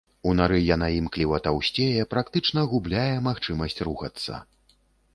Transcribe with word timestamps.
У 0.29 0.31
нары 0.37 0.61
яна 0.75 0.87
імкліва 0.99 1.41
таўсцее, 1.49 2.07
практычна 2.15 2.67
губляе 2.75 3.15
магчымасць 3.31 3.79
рухацца. 3.91 4.45